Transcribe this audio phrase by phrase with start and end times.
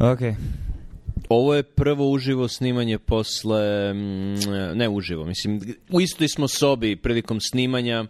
[0.00, 0.20] Ok.
[1.28, 4.34] Ovo je prvo uživo snimanje posle, mm,
[4.74, 5.60] ne uživo, mislim,
[5.90, 8.04] u istoj smo sobi prilikom snimanja,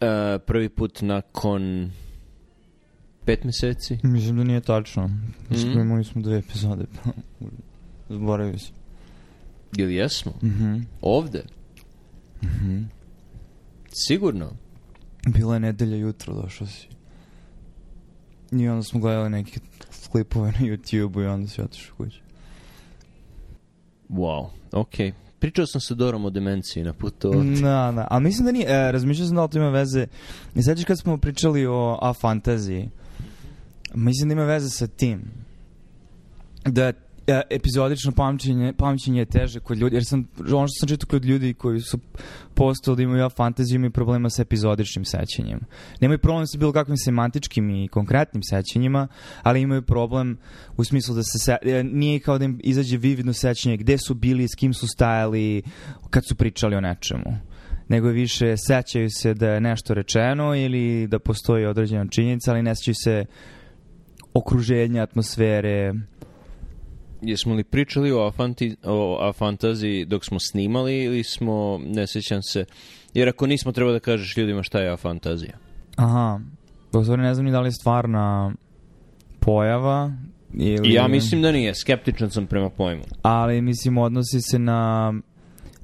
[0.00, 1.90] e, prvi put nakon
[3.24, 3.98] pet meseci.
[4.02, 5.10] Mislim da nije tačno.
[5.50, 5.80] Mislim, Mhm.
[5.80, 6.84] imali smo dve epizode.
[8.08, 8.74] Zaboravio sam.
[9.76, 10.32] Ili jesmo?
[10.42, 10.76] Mhm.
[11.00, 11.44] Ovde?
[13.90, 14.50] Sigurno?
[15.26, 16.88] Bila je nedelja jutro, došao si.
[18.52, 19.60] I onda smo gledali neke
[20.08, 22.20] klipove na YouTube-u i onda si otišao kući.
[24.08, 25.12] Wow, okej.
[25.38, 27.60] Pričao sam sa Dorom o demenciji na putu ovde.
[27.60, 28.06] Da, da.
[28.10, 30.06] Ali mislim da nije, e, razmišljao sam da li to ima veze.
[30.54, 32.90] I sećaš kad smo pričali o A fantaziji,
[33.94, 35.22] mislim da ima veze sa tim.
[36.64, 36.92] Da
[37.26, 41.24] e, epizodično pamćenje, pamćenje je teže kod ljudi, jer sam, ono što sam čitao kod
[41.24, 41.98] ljudi koji su
[42.54, 45.60] postali da imaju A fantaziju imaju problema sa epizodičnim sećanjem.
[46.00, 49.08] Nemaju problem sa bilo kakvim semantičkim i konkretnim sećanjima,
[49.42, 50.38] ali imaju problem
[50.76, 54.14] u smislu da se, se e, nije kao da im izađe vividno sećanje gde su
[54.14, 55.62] bili, s kim su stajali,
[56.10, 57.56] kad su pričali o nečemu
[57.88, 62.74] nego više sećaju se da je nešto rečeno ili da postoji određena činjenica, ali ne
[62.74, 63.24] sećaju se
[64.34, 65.92] okruženja, atmosfere.
[67.22, 72.64] Jesmo li pričali o, afanti, o afantaziji dok smo snimali ili smo, ne sjećam se,
[73.14, 75.58] jer ako nismo treba da kažeš ljudima šta je afantazija.
[75.96, 76.40] Aha,
[76.92, 78.52] u stvari ne znam ni da li je stvarna
[79.40, 80.12] pojava
[80.54, 80.92] ili...
[80.92, 83.02] Ja mislim da nije, skeptičan sam prema pojmu.
[83.22, 85.12] ali mislim odnosi se na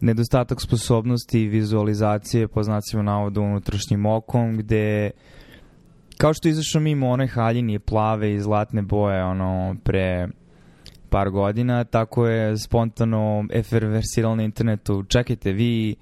[0.00, 5.10] nedostatak sposobnosti i vizualizacije po znacima navoda unutrašnjim okom gde
[6.18, 10.28] kao što izašao mimo onoj haljini plave i zlatne boje ono pre
[11.12, 15.04] par godina, tako je spontano eferversiralo na internetu.
[15.08, 15.96] Čekajte, vi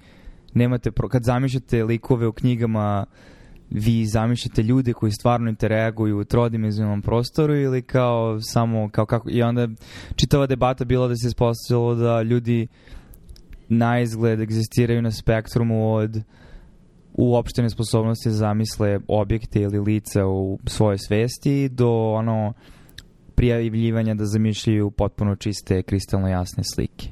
[0.53, 1.09] nemate, pro...
[1.09, 3.05] kad zamišljate likove u knjigama,
[3.69, 9.41] vi zamišljate ljude koji stvarno interaguju u trodimenzionalnom prostoru ili kao samo kao kako i
[9.41, 9.67] onda
[10.15, 12.67] čitava debata bila da se ispostavilo da ljudi
[13.69, 16.21] na izgled egzistiraju na spektrumu od
[17.13, 22.53] uopštene sposobnosti da zamisle objekte ili lica u svojoj svesti do ono
[23.41, 27.07] prijavljivanja da zamišljaju potpuno čiste, kristalno jasne slike.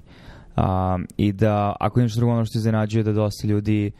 [0.58, 3.92] Um, I da, ako nešto drugo, ono što iznenađuje da dosta ljudi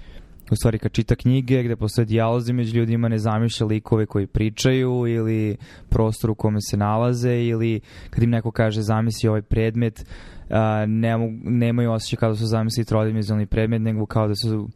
[0.52, 5.08] u stvari kad čita knjige gde postoje dijalozi među ljudima ne zamišlja likove koji pričaju
[5.08, 5.58] ili
[5.90, 7.80] prostor u kome se nalaze ili
[8.10, 10.56] kad im neko kaže zamisli ovaj predmet uh,
[10.88, 14.70] ne mogu, nemaju osjećaj kao da su zamisli trodimenzionalni predmet nego kao da su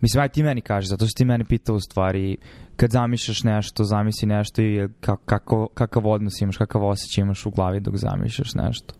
[0.00, 2.36] Mislim, aj ti meni kaže, zato što ti meni pitao u stvari,
[2.78, 4.88] kad zamišljaš nešto, zamisli nešto i
[5.24, 8.94] kako, kakav odnos imaš, kakav osjećaj imaš u glavi dok zamišljaš nešto.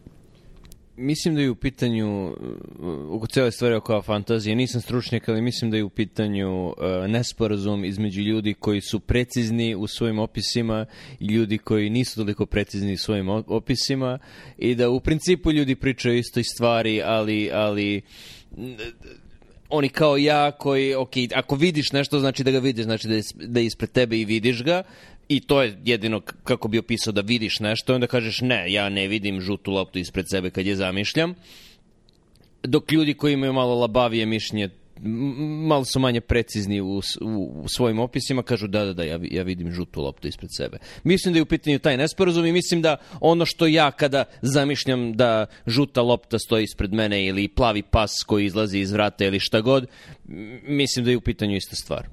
[0.97, 2.35] Mislim da je u pitanju,
[3.11, 6.75] u cele stvari oko fantazije, nisam stručnjak, ali mislim da je u pitanju uh,
[7.09, 10.87] nesporazum između ljudi koji su precizni u svojim opisima
[11.21, 14.19] i ljudi koji nisu toliko precizni u svojim opisima
[14.59, 18.03] i da u principu ljudi pričaju istoj stvari, ali, ali
[19.69, 23.23] oni kao ja koji, ok, ako vidiš nešto, znači da ga vidiš, znači da je,
[23.35, 24.83] da je ispred tebe i vidiš ga,
[25.29, 29.09] i to je jedino kako bi opisao da vidiš nešto, onda kažeš ne, ja ne
[29.09, 31.35] vidim žutu loptu ispred sebe kad je zamišljam,
[32.63, 34.69] dok ljudi koji imaju malo labavije mišljenje,
[35.67, 37.01] malo su manje precizni u, u,
[37.55, 40.79] u svojim opisima, kažu da, da, da, ja, ja vidim žutu loptu ispred sebe.
[41.05, 45.13] Mislim da je u pitanju taj nesporazum i mislim da ono što ja kada zamišljam
[45.13, 49.61] da žuta lopta stoji ispred mene ili plavi pas koji izlazi iz vrata ili šta
[49.61, 49.87] god,
[50.69, 52.09] mislim da je u pitanju ista stvar.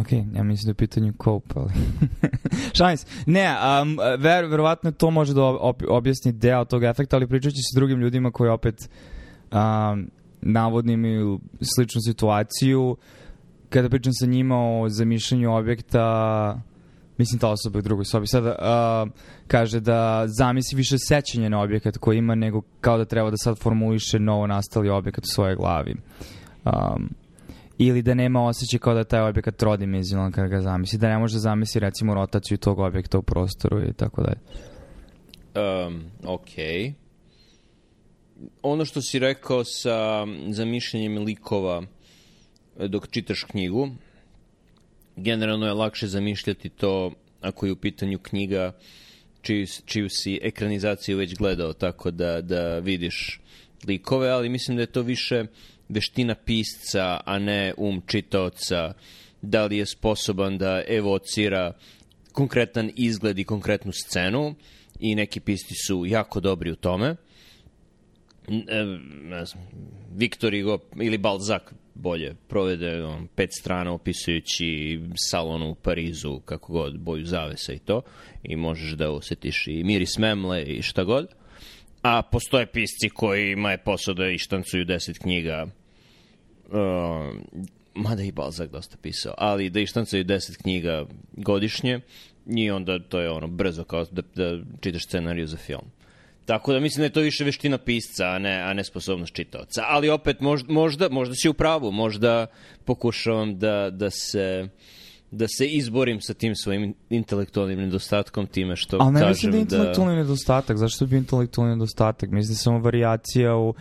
[0.00, 1.72] Ok, ja mislim da je u pitanju cope, ali...
[2.96, 3.06] Se.
[3.26, 7.56] Ne, um, ver, verovatno to može da ob, objasni deo tog efekta, ali pričat ću
[7.56, 8.88] se s drugim ljudima koji opet
[9.52, 10.10] um,
[10.44, 11.40] navodno imaju
[11.74, 12.96] sličnu situaciju.
[13.68, 16.60] Kada pričam sa njima o zamišljanju objekta,
[17.18, 19.12] mislim ta osoba u drugoj sobi, sada uh,
[19.46, 23.58] kaže da zamisli više sećanja na objekat koji ima nego kao da treba da sad
[23.58, 25.94] formuliše novo nastali objekat u svojoj glavi.
[26.64, 27.10] Um,
[27.78, 31.18] ili da nema osjećaj kao da je taj objekat trodimenzionalan kada ga zamisli, da ne
[31.18, 34.38] može da zamisli recimo rotaciju tog objekta u prostoru i tako dalje.
[35.54, 36.50] Um, ok.
[38.62, 41.82] Ono što si rekao sa zamišljanjem likova
[42.78, 43.90] e, dok čitaš knjigu,
[45.16, 48.72] generalno je lakše zamišljati to ako je u pitanju knjiga
[49.42, 53.40] čiju, čiju si ekranizaciju već gledao, tako da, da vidiš
[53.86, 55.44] likove, ali mislim da je to više
[55.88, 58.92] veština pisca, a ne um čitaoca,
[59.42, 61.72] da li je sposoban da evocira
[62.32, 64.54] konkretan izgled i konkretnu scenu
[65.00, 67.16] i neki pisci su jako dobri u tome.
[68.48, 68.84] E,
[69.22, 69.64] ne znam,
[70.16, 71.62] Viktor Hugo ili Balzac
[71.94, 75.00] bolje provede on, pet strana opisujući
[75.30, 78.02] salon u Parizu, kako god, boju zavesa i to,
[78.42, 81.28] i možeš da osetiš i miris memle i šta god.
[82.02, 85.66] A postoje pisci koji imaju posao da ištancuju deset knjiga,
[86.66, 86.74] uh,
[87.94, 92.00] mada i Balzac dosta pisao, ali da ištancuju deset knjiga godišnje
[92.46, 95.84] i onda to je ono brzo kao da, da čitaš scenariju za film.
[96.46, 99.84] Tako da mislim da je to više veština pisca, a ne, a ne sposobnost čitaoca.
[99.88, 102.46] Ali opet možda, možda, možda si u pravu, možda
[102.84, 104.68] pokušavam da, da se
[105.30, 109.56] da se izborim sa tim svojim intelektualnim nedostatkom time što Ali ne kažem mislim da
[109.56, 110.76] je intelektualni nedostatak.
[110.76, 112.30] Zašto bi intelektualni nedostatak?
[112.30, 113.74] Mislim da samo variacija u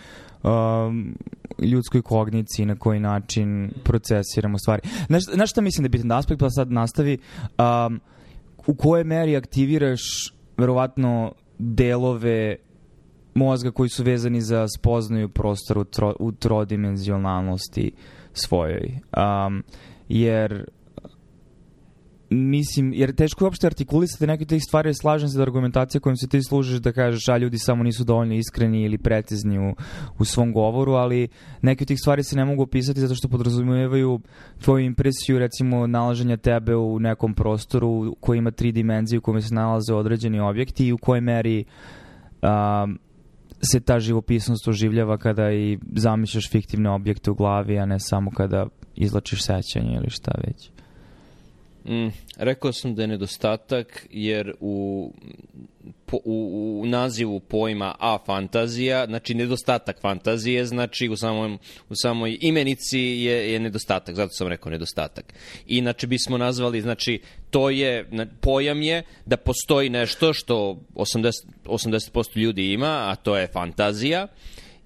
[0.44, 1.16] um,
[1.60, 4.82] ljudskoj kogniciji na koji način procesiramo stvari.
[5.08, 7.18] Znaš, znaš šta mislim da je bitan da aspekt, pa sad nastavi,
[7.58, 8.00] um,
[8.68, 10.02] u kojoj meri aktiviraš
[10.58, 12.56] verovatno delove
[13.34, 17.92] mozga koji su vezani za spoznaju prostora u, tro, u trodimenzionalnosti
[18.34, 19.00] svojoj.
[19.18, 19.64] Um,
[20.10, 20.66] jer
[22.34, 26.28] mislim, jer teško je uopšte artikulisati neke tih stvari, slažem se da argumentacija kojom se
[26.28, 29.76] ti služiš da kažeš, a ljudi samo nisu dovoljno iskreni ili precizni u,
[30.20, 31.28] u svom govoru, ali
[31.62, 34.20] neke od tih stvari se ne mogu opisati zato što podrazumijevaju
[34.62, 39.54] tvoju impresiju, recimo, nalaženja tebe u nekom prostoru koji ima tri dimenzije u kome se
[39.54, 41.66] nalaze određeni objekti i u kojoj meri
[42.42, 43.00] um,
[43.72, 48.68] se ta živopisnost oživljava kada i zamišljaš fiktivne objekte u glavi, a ne samo kada
[48.96, 50.73] izlačiš sećanje ili šta već.
[51.86, 52.08] Mm,
[52.38, 55.12] rekao sam da je nedostatak jer u,
[56.06, 61.60] po, u, u nazivu pojma a fantazija, znači nedostatak fantazije, znači u, samom,
[61.90, 65.34] u samoj imenici je, je nedostatak, zato sam rekao nedostatak.
[65.68, 68.10] Inače bismo nazvali, znači to je,
[68.42, 71.32] pojam je da postoji nešto što 80%,
[71.66, 74.28] 80 ljudi ima, a to je fantazija,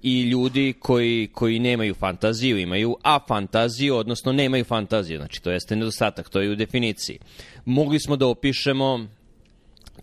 [0.01, 5.17] i ljudi koji, koji nemaju fantaziju, imaju afantaziju, odnosno nemaju fantaziju.
[5.17, 7.19] Znači, to jeste nedostatak, to je u definiciji.
[7.65, 9.07] Mogli smo da opišemo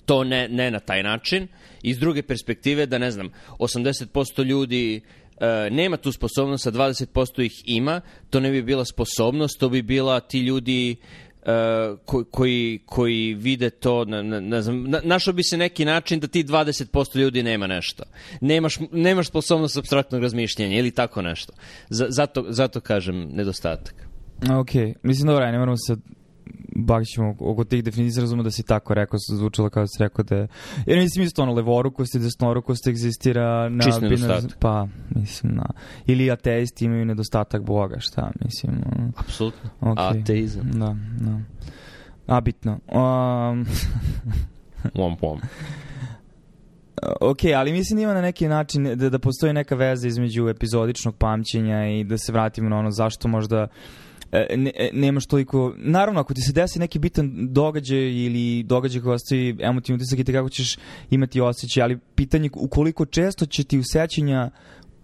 [0.06, 1.48] to ne, ne na taj način,
[1.82, 5.00] iz druge perspektive da, ne znam, 80% ljudi
[5.40, 8.00] e, nema tu sposobnost, a 20% ih ima,
[8.30, 10.96] to ne bi bila sposobnost, to bi bila ti ljudi
[11.44, 11.98] Uh,
[12.30, 16.26] koji, koji vide to, ne, ne, ne znam, na, našao bi se neki način da
[16.26, 18.04] ti 20% ljudi nema nešto.
[18.40, 21.52] Nemaš, nemaš sposobnost abstraktnog razmišljanja ili tako nešto.
[21.88, 23.94] Z, zato, zato kažem nedostatak.
[24.60, 24.70] Ok,
[25.02, 25.96] mislim dobro, ne moramo se
[26.76, 30.02] bavit ćemo oko tih definicija, razumu da si tako rekao, se zvučilo kao da si
[30.02, 30.48] rekao da je...
[30.86, 33.84] Jer mislim isto ono, levorukost i desnorukost egzistira na...
[33.84, 34.58] Čist nedostatak.
[34.58, 35.66] Pa, mislim, na...
[36.06, 38.82] Ili ateisti imaju nedostatak Boga, šta, mislim...
[39.16, 39.70] Apsolutno.
[39.80, 40.22] Okay.
[40.22, 40.70] Ateizam.
[40.72, 41.40] Da, da.
[42.26, 42.72] A, bitno.
[42.72, 43.66] Um...
[44.94, 45.40] Womp womp.
[47.20, 51.16] Ok, ali mislim da ima na neki način da, da postoji neka veza između epizodičnog
[51.16, 53.68] pamćenja i da se vratimo na ono zašto možda E,
[54.56, 55.74] ne, e, nemaš toliko...
[55.76, 60.24] Naravno, ako ti se desi neki bitan događaj ili događaj koji ostavi emotivni utisak i
[60.24, 60.76] kako ćeš
[61.10, 64.50] imati osjećaj, ali pitanje ukoliko često će ti u sećanja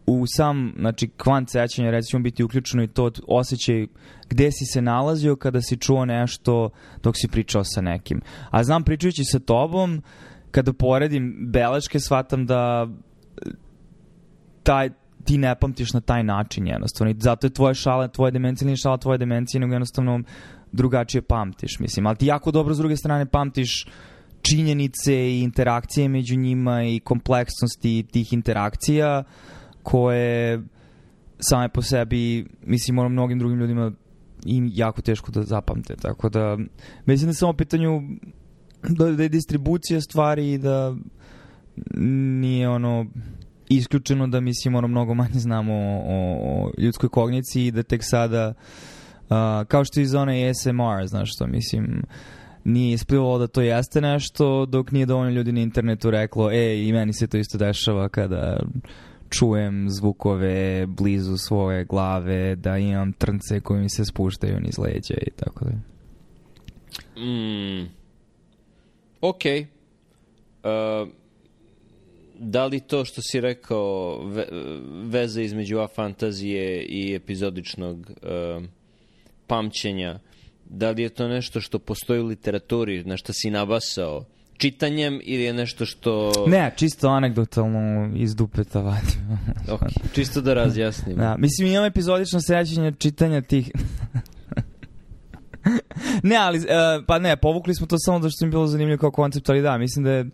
[0.07, 3.87] u sam, znači, kvant sećanja recimo biti uključeno i to osjećaj
[4.29, 6.71] gde si se nalazio kada si čuo nešto
[7.03, 8.21] dok si pričao sa nekim.
[8.51, 10.03] A znam pričajući sa tobom,
[10.51, 12.89] kada poredim beleške, shvatam da
[14.63, 14.91] taj,
[15.25, 17.11] ti ne pamtiš na taj način jednostavno.
[17.11, 20.21] I zato je tvoja šala, tvoja demencija nije šala tvoje demencije, nego jednostavno
[20.73, 22.07] drugačije pamtiš, mislim.
[22.07, 23.87] Ali ti jako dobro s druge strane pamtiš
[24.43, 29.25] činjenice i interakcije među njima i kompleksnosti tih interakcija
[29.83, 30.63] koje
[31.39, 33.93] same po sebi, mislim, ono mnogim drugim ljudima
[34.47, 35.97] im jako teško da zapamte.
[35.97, 36.59] Tako da,
[37.07, 38.03] mislim da samo pitanju
[38.89, 40.97] da, da je distribucija stvari i da
[42.41, 43.07] nije ono
[43.71, 48.49] isključeno da mislim ono mnogo manje znamo o, o ljudskoj kogniciji i da tek sada
[48.49, 49.37] uh,
[49.69, 52.03] kao što je iz one ASMR, znaš što mislim
[52.65, 56.93] nije isplivalo da to jeste nešto dok nije dovoljno ljudi na internetu reklo e i
[56.93, 58.61] meni se to isto dešava kada
[59.31, 65.31] čujem zvukove blizu svoje glave, da imam trnce koji mi se spuštaju niz leđa i
[65.31, 65.73] tako da.
[67.21, 67.89] Mm.
[69.21, 69.43] Ok.
[70.65, 71.20] Uh,
[72.43, 74.47] da li to što si rekao ve,
[75.05, 78.65] veze između afantazije i epizodičnog uh,
[79.47, 80.19] pamćenja,
[80.65, 84.25] da li je to nešto što postoji u literaturi, na što si nabasao
[84.57, 86.33] čitanjem ili je nešto što...
[86.47, 89.39] Ne, čisto anegdotalno iz dupeta vadim.
[89.75, 89.81] ok,
[90.13, 91.17] čisto da razjasnim.
[91.17, 93.71] Da, mislim imam epizodično sećanje čitanja tih...
[96.31, 96.65] ne, ali, uh,
[97.07, 99.79] pa ne, povukli smo to samo da što mi bilo zanimljivo kao koncept, ali da,
[99.79, 100.27] mislim da je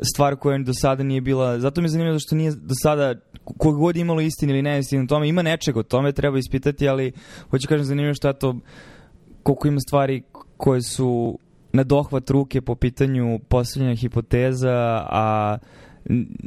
[0.00, 3.80] stvar koja do sada nije bila, zato mi je zanimljivo što nije do sada, koliko
[3.80, 7.12] god imalo istine ili neistine tome, ima nečeg o tome, treba ispitati, ali
[7.50, 8.56] hoću kažem zanimljivo što je to,
[9.42, 10.22] koliko ima stvari
[10.56, 11.38] koje su
[11.72, 15.58] na dohvat ruke po pitanju postavljanja hipoteza, a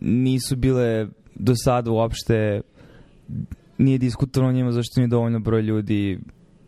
[0.01, 2.62] nisu bile do sada uopšte
[3.77, 6.20] nije diskutovano njima zašto nije dovoljno broj ljudi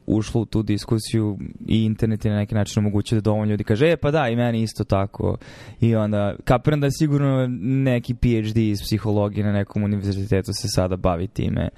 [0.10, 1.38] ušlo u tu diskusiju
[1.68, 4.36] i internet je na neki način omogućio da dovoljno ljudi kaže, e pa da, i
[4.36, 5.38] meni isto tako.
[5.82, 10.96] I onda, kapiram da je sigurno neki PhD iz psihologije na nekom univerzitetu se sada
[10.96, 11.70] bavi time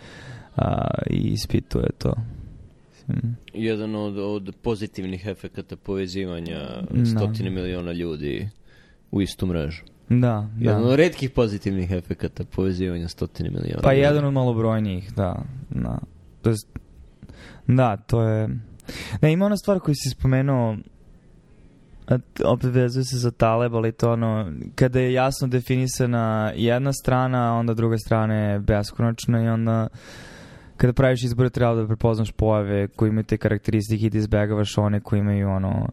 [0.55, 2.13] a, i ispituje to.
[3.53, 6.59] Jedan od, od pozitivnih efekata povezivanja
[6.91, 7.05] no.
[7.05, 8.49] stotine miliona ljudi
[9.11, 9.83] u istu mrežu.
[10.09, 10.87] Da, jedan da.
[10.87, 13.81] od redkih pozitivnih efekata povezivanja stotine miliona.
[13.83, 14.01] Pa ljudi.
[14.01, 15.43] jedan od malobrojnijih, da.
[15.69, 15.97] da.
[16.41, 16.55] To je
[17.67, 18.47] Da, to je...
[19.21, 20.77] Ne, ima ona stvar koju si spomenuo,
[22.45, 27.73] opet vezuje se za Taleb, ali to ono, kada je jasno definisana jedna strana, onda
[27.73, 29.87] druga strana je beskonačna i onda
[30.77, 34.99] kada praviš izbore treba da prepoznaš pojave koji imaju te karakteristike i da izbegavaš one
[34.99, 35.89] koji imaju ono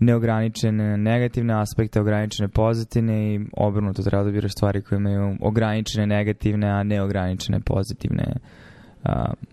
[0.00, 6.70] neograničene negativne aspekte, ograničene pozitivne i obrnuto treba da biraš stvari koje imaju ograničene negativne,
[6.70, 8.34] a neograničene pozitivne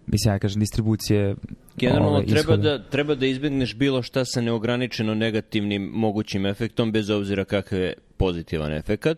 [0.08, 1.36] mislim ja kažem distribucije
[1.80, 7.10] Generalno ove, treba da, treba da izbjegneš bilo šta sa neograničeno negativnim mogućim efektom, bez
[7.10, 9.18] obzira kakav je pozitivan efekat.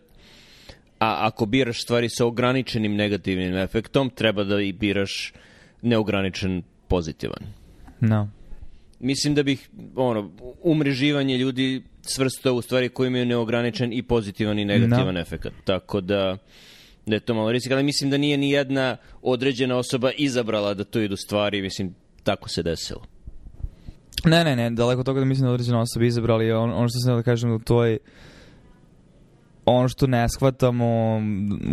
[0.98, 5.32] A ako biraš stvari sa ograničenim negativnim efektom, treba da i biraš
[5.82, 7.42] neograničen pozitivan.
[8.00, 8.28] No.
[9.00, 10.30] Mislim da bih ono,
[10.62, 15.20] umreživanje ljudi svrstao u stvari koji imaju neograničen i pozitivan i negativan no.
[15.20, 15.52] efekat.
[15.64, 16.38] Tako da
[17.06, 20.84] da je to malo rizik, ali mislim da nije ni jedna određena osoba izabrala da
[20.84, 23.02] to idu stvari, mislim, tako se desilo.
[24.24, 27.16] Ne, ne, ne, daleko toga da mislim da određena osoba izabrali, on, ono što sam
[27.16, 27.98] da kažem da to je
[29.64, 31.16] ono što ne shvatamo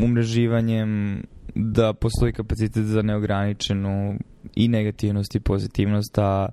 [0.03, 1.23] umreživanjem
[1.55, 4.19] da postoji kapacitet za neograničenu
[4.55, 6.49] i negativnost i pozitivnost, a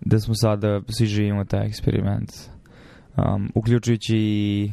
[0.00, 2.30] da smo sada svi živimo taj eksperiment.
[3.16, 4.72] Um, uključujući i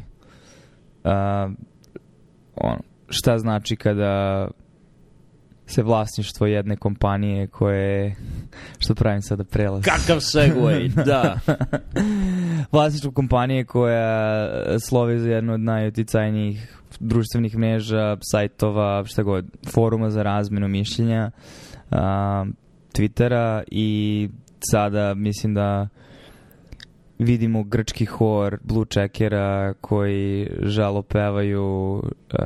[1.04, 1.52] uh,
[2.56, 2.78] on,
[3.10, 4.48] šta znači kada
[5.68, 8.16] se vlasništvo jedne kompanije koje
[8.78, 11.40] što pravim sada prelaz kakav segway da.
[12.72, 14.48] Vlasništvo kompanije koja
[14.80, 21.32] slovi za jednu od najuticajnijih društvenih mreža, sajtova, šta god, foruma za razmenu mišljenja,
[21.92, 21.98] uh,
[22.94, 24.30] Twittera i
[24.72, 25.88] sada mislim da
[27.20, 32.40] vidimo grčki hor Blue Checkera koji žalo pevaju uh,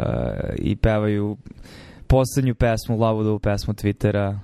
[0.58, 1.38] i pevaju
[2.08, 4.40] poslednju pesmu, Lavudovu pesmu Twittera,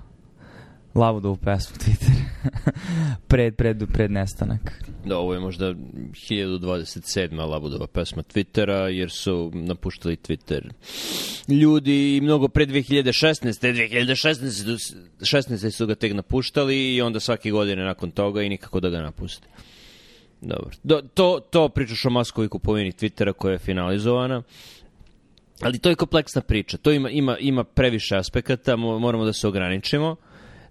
[0.96, 2.52] Lavudovu pesmu Twittera,
[3.28, 4.86] pred, pred, pred nestanak.
[5.06, 7.50] Da, ovo je možda 1027.
[7.50, 10.72] Labudova pesma Twittera, jer su napuštali Twitter
[11.48, 13.44] ljudi mnogo pre 2016.
[13.44, 14.96] 2016.
[15.20, 15.72] 16.
[15.72, 19.48] su ga tek napuštali i onda svake godine nakon toga i nikako da ga napuste.
[20.46, 20.70] Dobro.
[20.84, 24.44] Do, to, to pričaš o maskovoj kupovini Twittera koja je finalizovana.
[25.62, 26.78] Ali to je kompleksna priča.
[26.78, 30.16] To ima, ima, ima previše aspekata, moramo da se ograničimo.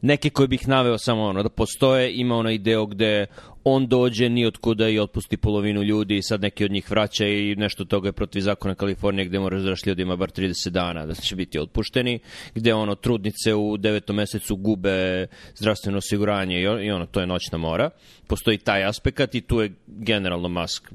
[0.03, 3.27] Neke koje bih naveo samo ono, da postoje, ima onaj deo gde
[3.65, 7.27] on dođe ni od kuda i otpusti polovinu ljudi i sad neki od njih vraća
[7.27, 11.15] i nešto toga je protiv zakona Kalifornije gde moraš da ljudima bar 30 dana da
[11.15, 12.19] će biti otpušteni,
[12.55, 17.91] gde ono trudnice u devetom mesecu gube zdravstveno osiguranje i ono to je noćna mora.
[18.27, 20.93] Postoji taj aspekt i tu je generalno mask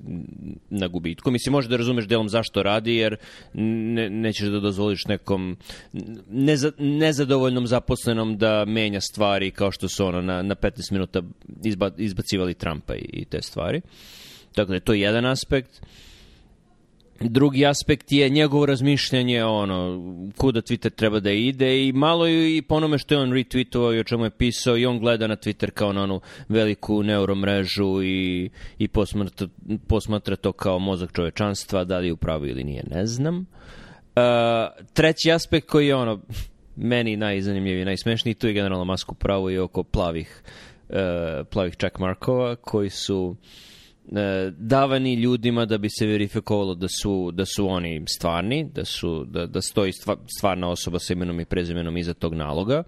[0.69, 1.31] na gubitku.
[1.31, 3.15] Mislim, možeš da razumeš delom zašto radi, jer
[3.53, 5.57] ne, nećeš da dozvoliš nekom
[6.29, 11.21] neza, nezadovoljnom zaposlenom da menja stvari kao što su ono na, na 15 minuta
[11.63, 13.81] izba, izbacivali Trumpa i, i te stvari.
[14.55, 15.81] Tako da je to jedan aspekt.
[17.21, 20.01] Drugi aspekt je njegovo razmišljanje ono,
[20.37, 23.99] kuda Twitter treba da ide i malo i po onome što je on retweetovao i
[23.99, 28.49] o čemu je pisao i on gleda na Twitter kao na onu veliku neuromrežu i,
[28.77, 29.47] i posmatra,
[29.87, 33.37] posmatra to kao mozak čovečanstva, da li je upravo ili nije, ne znam.
[33.39, 36.21] Uh, treći aspekt koji je ono,
[36.75, 40.43] meni najzanimljiviji, najsmešniji, tu je generalno masku pravo i oko plavih
[41.49, 43.37] plavih checkmarkova koji su uh,
[44.57, 49.45] davani ljudima da bi se verifikovalo da su, da su oni stvarni, da, su, da,
[49.45, 49.91] da stoji
[50.37, 52.83] stvarna osoba sa imenom i prezimenom iza tog naloga.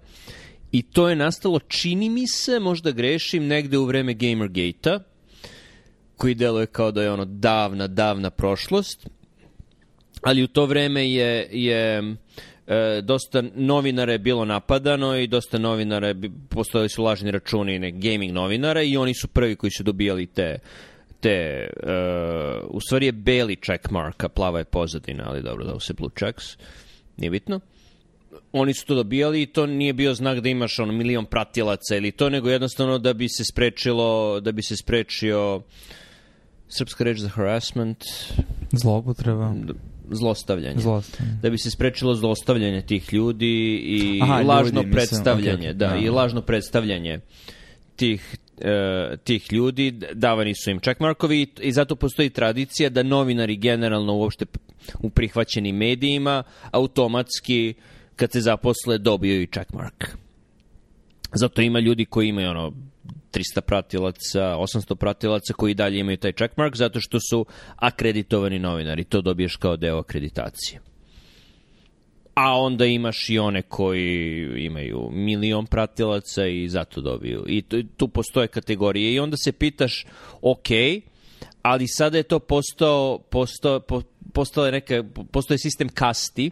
[0.72, 5.00] I to je nastalo, čini mi se, možda grešim, negde u vreme Gamergate-a,
[6.16, 9.08] koji deluje kao da je ono davna, davna prošlost,
[10.22, 12.02] ali u to vreme je, je
[12.72, 16.16] e, dosta novinara je bilo napadano i dosta novinara, je,
[16.48, 20.58] postojali su lažni računi ne, gaming novinara i oni su prvi koji su dobijali te
[21.22, 25.94] te, uh, u stvari je beli checkmark, a plava je pozadina, ali dobro, da se
[25.94, 26.44] blue checks,
[27.16, 27.60] nije bitno.
[28.52, 32.12] Oni su to dobijali i to nije bio znak da imaš ono milion pratilaca ili
[32.12, 35.62] to, nego jednostavno da bi se sprečilo, da bi se sprečio
[36.68, 38.04] srpska reč za harassment.
[38.72, 39.54] Zloupotreba
[40.10, 40.80] zlostavljanje.
[40.80, 41.38] zlostavljanje.
[41.42, 45.76] Da bi se sprečilo zlostavljanje tih ljudi i Aha, lažno ljudi, predstavljanje, mislim, okay, okay.
[45.76, 46.12] da, i da.
[46.12, 47.20] lažno predstavljanje
[47.96, 54.14] tih uh, tih ljudi, davani su im checkmarkovi i zato postoji tradicija da novinari generalno
[54.14, 54.44] uopšte
[55.00, 57.74] u prihvaćenim medijima automatski
[58.16, 60.16] kad se zaposle dobiju i checkmark.
[61.34, 62.72] Zato ima ljudi koji imaju ono
[63.32, 67.46] 300 pratilaca, 800 pratilaca koji dalje imaju taj checkmark zato što su
[67.76, 69.04] akreditovani novinari.
[69.04, 70.80] To dobiješ kao deo akreditacije.
[72.34, 77.44] A onda imaš i one koji imaju milion pratilaca i zato dobiju.
[77.48, 77.62] I
[77.96, 80.06] tu, postoje kategorije i onda se pitaš,
[80.42, 80.68] ok,
[81.62, 86.50] ali sada je to postao, postao, po, postao neka, postoje sistem kasti,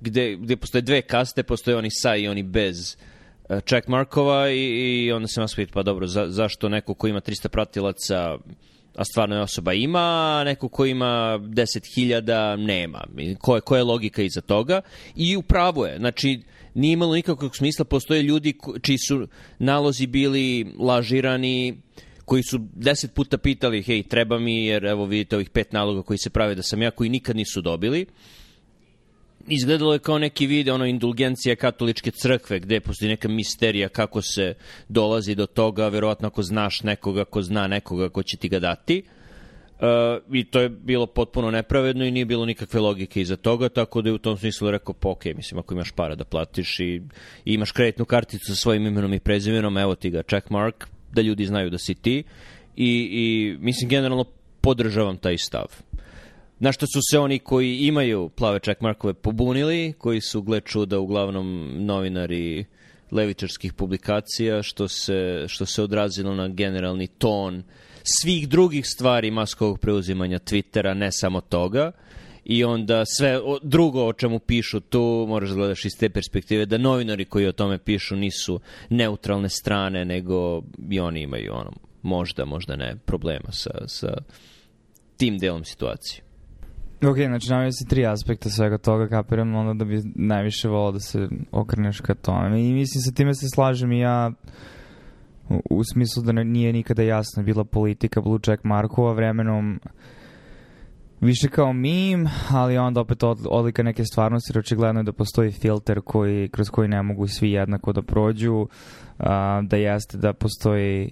[0.00, 3.09] gde, gde postoje dve kaste, postoje oni sa i oni bez uh,
[3.66, 7.48] checkmarkova i, i onda se vas pita, pa dobro, za, zašto neko ko ima 300
[7.48, 8.38] pratilaca
[8.96, 10.00] a stvarno je osoba ima,
[10.40, 13.04] a neko ko ima 10.000 nema.
[13.38, 14.80] Ko je, koja je logika iza toga?
[15.16, 15.98] I upravo je.
[15.98, 16.40] Znači,
[16.74, 17.84] nije imalo nikakvog smisla.
[17.84, 19.28] Postoje ljudi čiji su
[19.58, 21.80] nalozi bili lažirani,
[22.24, 26.18] koji su deset puta pitali, hej, treba mi, jer evo vidite ovih pet naloga koji
[26.18, 28.06] se prave da sam ja, koji nikad nisu dobili
[29.50, 34.54] izgledalo je kao neki video, ono, indulgencija katoličke crkve, gde postoji neka misterija kako se
[34.88, 39.02] dolazi do toga, verovatno ako znaš nekoga ko zna nekoga ko će ti ga dati.
[39.80, 39.86] Uh,
[40.34, 44.08] I to je bilo potpuno nepravedno i nije bilo nikakve logike iza toga, tako da
[44.08, 47.02] je u tom smislu rekao, pa ok, mislim, ako imaš para da platiš i,
[47.44, 51.46] i imaš kreditnu karticu sa svojim imenom i prezimenom, evo ti ga checkmark, da ljudi
[51.46, 52.22] znaju da si ti.
[52.76, 54.24] I, i mislim, generalno
[54.60, 55.66] podržavam taj stav.
[56.60, 61.76] Na što su se oni koji imaju plave checkmarkove pobunili, koji su, gle čuda, uglavnom
[61.86, 62.64] novinari
[63.10, 67.62] levičarskih publikacija, što se, što se odrazilo na generalni ton
[68.02, 71.92] svih drugih stvari maskovog preuzimanja Twittera, ne samo toga.
[72.44, 76.66] I onda sve o, drugo o čemu pišu tu, moraš da gledaš iz te perspektive,
[76.66, 82.44] da novinari koji o tome pišu nisu neutralne strane, nego i oni imaju ono, možda,
[82.44, 84.14] možda ne, problema sa, sa
[85.16, 86.29] tim delom situacije.
[87.02, 91.00] Ok, znači navio si tri aspekta svega toga, kapiram onda da bi najviše volao da
[91.00, 92.62] se okreneš ka tome.
[92.62, 94.30] I mislim, sa time se slažem i ja
[95.48, 99.80] u, u smislu da nije nikada jasno bila politika Blue Check Markova vremenom
[101.20, 105.50] više kao mim, ali onda opet od, odlika neke stvarnosti, jer očigledno je da postoji
[105.50, 108.66] filter koji, kroz koji ne mogu svi jednako da prođu,
[109.18, 111.10] a, da jeste da postoji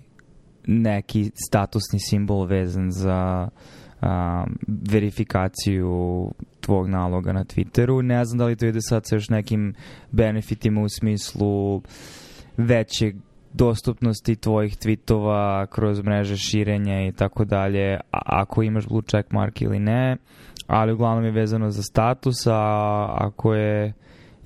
[0.66, 3.48] neki statusni simbol vezan za
[4.00, 4.44] a,
[4.90, 6.30] verifikaciju
[6.60, 8.02] tvog naloga na Twitteru.
[8.02, 9.74] Ne znam da li to ide sad sa još nekim
[10.10, 11.82] benefitima u smislu
[12.56, 13.12] veće
[13.52, 19.78] dostupnosti tvojih tweetova kroz mreže širenja i tako dalje, ako imaš blue check mark ili
[19.78, 20.16] ne,
[20.66, 23.92] ali uglavnom je vezano za status, a ako je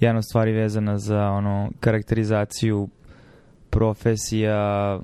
[0.00, 2.88] jedna stvar vezana za ono karakterizaciju
[3.70, 4.98] profesija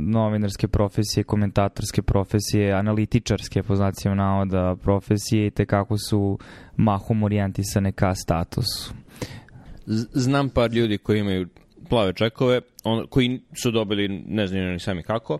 [0.00, 6.38] novinarske profesije, komentatorske profesije, analitičarske po znacima navoda profesije i tekako su
[6.76, 8.94] mahom orijentisane ka statusu.
[10.12, 11.48] Znam par ljudi koji imaju
[11.88, 15.38] plave čekove, on, koji su dobili, ne znam ni sami kako,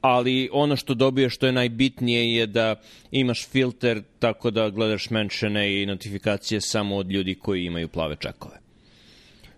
[0.00, 2.74] ali ono što dobije što je najbitnije je da
[3.10, 8.56] imaš filter tako da gledaš menšene i notifikacije samo od ljudi koji imaju plave čekove.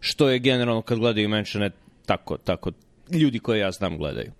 [0.00, 1.70] Što je generalno kad gledaju menšene
[2.06, 2.70] tako, tako
[3.10, 4.32] ljudi koje ja znam gledaju.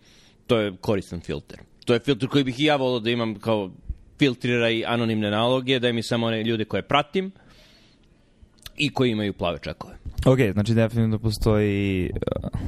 [0.46, 1.59] To je koristan filter.
[1.85, 3.70] To je filter koji bih i ja volao da imam kao
[4.18, 7.33] filtrira i anonimne naloge, da mi samo one ljude koje pratim
[8.77, 9.94] i koji imaju plave čekove.
[10.27, 12.61] Ok, znači definitivno postoji uh,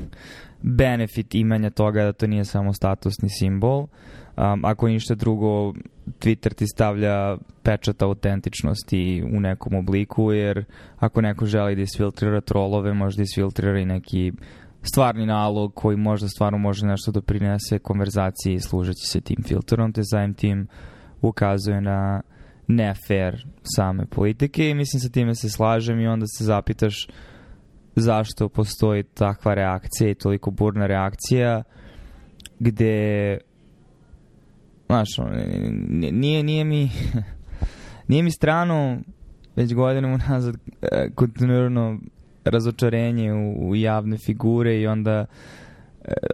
[0.63, 3.87] benefit imanja toga da to nije samo statusni simbol.
[4.37, 5.73] Um, ako ništa drugo,
[6.07, 10.65] Twitter ti stavlja pečat autentičnosti u nekom obliku, jer
[10.97, 14.33] ako neko želi da isfiltrira trolove, može da isfiltrira i neki
[14.83, 20.01] stvarni nalog koji možda stvarno može nešto da prinese konverzaciji služeći se tim filterom, te
[20.05, 20.69] zajem tim
[21.23, 22.23] ukazuje na
[22.67, 27.07] ne fair same politike i mislim sa time se slažem i onda se zapitaš
[27.97, 31.62] zašto postoji takva reakcija i toliko burna reakcija
[32.59, 33.39] gde
[34.87, 35.09] znaš,
[36.12, 36.91] nije, nije mi
[38.09, 38.99] nije mi strano
[39.57, 41.99] već godinama nazad e, kontinuirano
[42.47, 45.27] razočarenje u, u javne figure i onda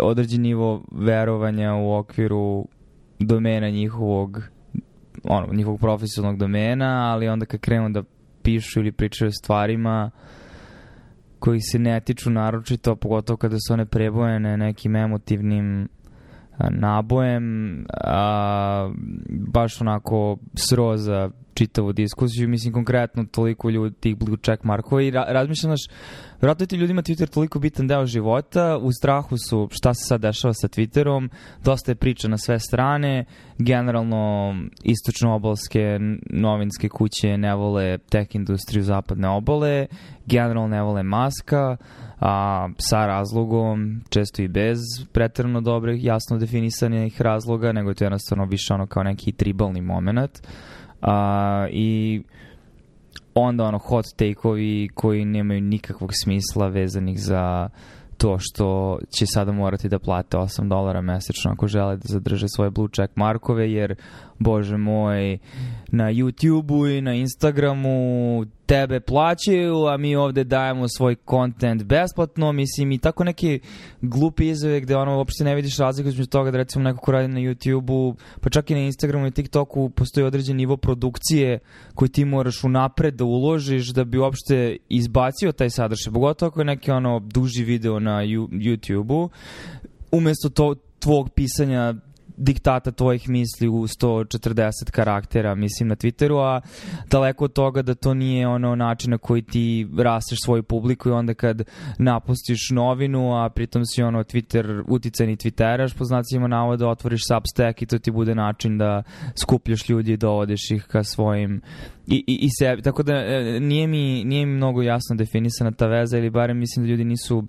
[0.00, 2.68] određen nivo verovanja u okviru
[3.18, 4.42] domena njihovog
[5.24, 8.02] ono, njihovog profesionalnog domena, ali onda kad krenu da
[8.42, 10.10] pišu ili pričaju o stvarima
[11.38, 15.88] koji se ne tiču naročito, pogotovo kada su one prebojene nekim emotivnim
[16.70, 18.90] nabojem, a,
[19.30, 25.24] baš onako sroza čitavu diskusiju, mislim konkretno toliko ljudi tih blue check markova i ra
[25.28, 25.96] razmišljam, znaš,
[26.40, 30.54] vjerojatno ti ljudima Twitter toliko bitan deo života, u strahu su šta se sad dešava
[30.54, 31.28] sa Twitterom,
[31.64, 33.24] dosta je priča na sve strane,
[33.58, 35.98] generalno istočno-obalske
[36.30, 39.86] novinske kuće ne vole tech industriju zapadne obale,
[40.26, 41.76] generalno ne vole maska,
[42.22, 44.78] a, sa razlogom, često i bez
[45.12, 50.30] pretrano dobrih, jasno definisanih razloga, nego je to jednostavno više ono kao neki tribalni moment.
[51.00, 52.22] A, I
[53.34, 57.68] onda ono hot take-ovi koji nemaju nikakvog smisla vezanih za
[58.18, 62.70] to što će sada morati da plate 8 dolara mesečno ako žele da zadrže svoje
[62.70, 63.94] blue check markove, jer
[64.38, 65.38] bože moj,
[65.92, 72.92] na YouTube-u i na Instagramu tebe plaćaju, a mi ovde dajemo svoj content besplatno, mislim
[72.92, 73.58] i tako neke
[74.00, 77.28] glupe izove gde ono uopšte ne vidiš razliku između toga da recimo neko ko radi
[77.28, 81.58] na YouTube-u, pa čak i na Instagramu i TikToku postoji određen nivo produkcije
[81.94, 86.64] koji ti moraš unapred da uložiš da bi uopšte izbacio taj sadržaj, pogotovo ako je
[86.64, 89.28] neki ono duži video na YouTube-u,
[90.12, 91.94] umesto to tvog pisanja
[92.42, 96.60] diktata tvojih misli u 140 karaktera, mislim, na Twitteru, a
[97.10, 101.12] daleko od toga da to nije ono način na koji ti rasteš svoju publiku i
[101.12, 101.62] onda kad
[101.98, 107.86] napustiš novinu, a pritom si ono Twitter, uticani Twitteraš, po znacima navoda otvoriš Substack i
[107.86, 109.02] to ti bude način da
[109.36, 111.62] skupljaš ljudi i dovodiš ih ka svojim
[112.06, 112.82] i, i, i sebi.
[112.82, 116.84] Tako da e, nije mi, nije mi mnogo jasno definisana ta veza ili barem mislim
[116.84, 117.44] da ljudi nisu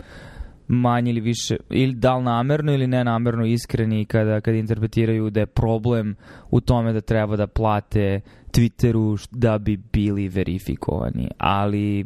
[0.68, 5.46] manje ili više, ili da li namerno ili nenamerno iskreni kada, kada interpretiraju da je
[5.46, 6.16] problem
[6.50, 8.20] u tome da treba da plate
[8.52, 11.28] Twitteru da bi bili verifikovani.
[11.38, 12.04] Ali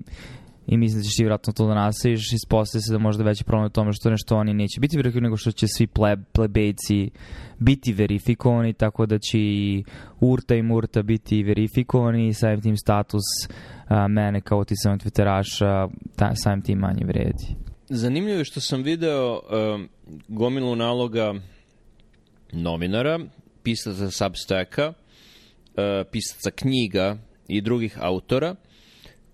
[0.66, 3.66] i mislim da ćeš ti vratno to da nasaviš, ispostaje se da možda veći problem
[3.66, 7.11] u tome što nešto oni neće biti verifikovani, nego što će svi pleb, plebejci
[7.59, 9.85] biti verifikovani, tako da će i
[10.21, 13.25] Urta i Murta biti verifikovani i samim tim status
[13.88, 17.67] a, mene kao otisanog Twitteraša ta, samim tim manje vredi.
[17.90, 19.81] Zanimljivo je što sam video uh,
[20.29, 21.35] gomilu naloga
[22.53, 23.20] novinara,
[23.62, 24.94] pisaca Substacka, uh,
[26.12, 28.55] pisaca knjiga i drugih autora,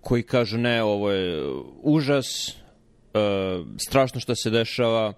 [0.01, 1.43] koji kažu ne, ovo je
[1.81, 5.13] užas, uh, strašno što se dešava, uh,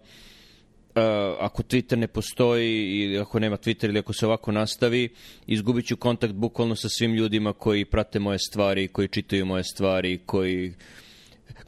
[1.39, 5.09] ako Twitter ne postoji ili ako nema Twitter ili ako se ovako nastavi,
[5.47, 10.19] izgubit ću kontakt bukvalno sa svim ljudima koji prate moje stvari, koji čitaju moje stvari,
[10.25, 10.73] koji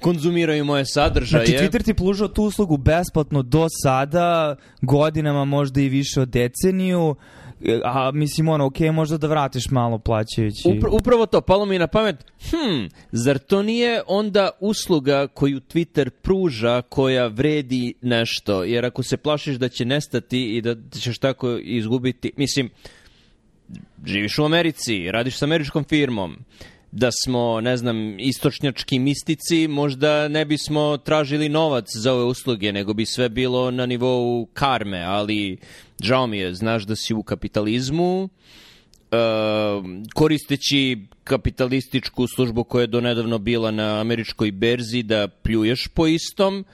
[0.02, 1.46] konzumiraju moje sadržaje.
[1.46, 7.16] Znači, Twitter ti pružao tu uslugu besplatno do sada, godinama, možda i više od deceniju,
[7.84, 10.62] a mislim ono, ok, možda da vratiš malo plaćajući.
[10.66, 12.16] Upra upravo to, palo mi na pamet,
[12.50, 18.64] hm, zar to nije onda usluga koju Twitter pruža koja vredi nešto?
[18.64, 22.70] Jer ako se plašiš da će nestati i da ćeš tako izgubiti, mislim,
[24.06, 26.38] živiš u Americi, radiš sa američkom firmom,
[26.92, 32.94] da smo, ne znam, istočnjački mistici, možda ne bismo tražili novac za ove usluge, nego
[32.94, 35.58] bi sve bilo na nivou karme, ali
[36.04, 38.30] žao mi je, znaš da si u kapitalizmu, uh,
[40.14, 46.66] koristeći kapitalističku službu koja je donedavno bila na američkoj berzi da pljuješ po istom,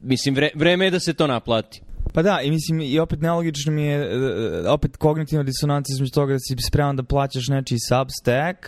[0.00, 1.80] mislim, vre, vreme je da se to naplati.
[2.12, 6.32] Pa da, i mislim, i opet nelogično mi je, e, opet kognitivna disonancija između toga
[6.32, 8.58] da si spreman da plaćaš nečiji substack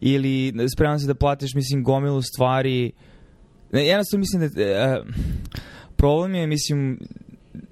[0.00, 2.92] ili spreman si da platiš, mislim, gomilu stvari.
[3.72, 4.46] Jednostavno mislim da...
[5.00, 5.14] Uh,
[5.96, 6.98] problem je, mislim,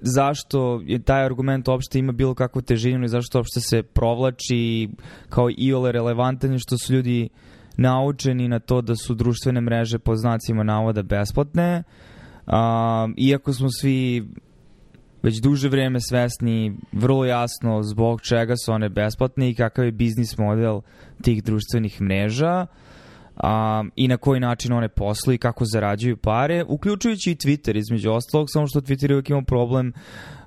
[0.01, 4.89] zašto je taj argument uopšte ima bilo kakvu težinu i zašto uopšte se provlači
[5.29, 7.29] kao i ole relevantan što su ljudi
[7.77, 11.83] naučeni na to da su društvene mreže po znacima navoda besplatne.
[12.47, 14.27] Um, iako smo svi
[15.23, 20.37] već duže vreme svesni vrlo jasno zbog čega su one besplatne i kakav je biznis
[20.37, 20.81] model
[21.21, 22.65] tih društvenih mreža
[23.35, 28.11] a, i na koji način one posluju i kako zarađuju pare, uključujući i Twitter između
[28.11, 29.93] ostalog, samo što Twitter uvijek ima problem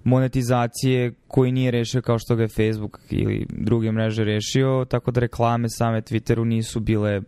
[0.04, 5.20] monetizacije koji nije rešio kao što ga je Facebook ili druge mreže rešio, tako da
[5.20, 7.20] reklame same Twitteru nisu bile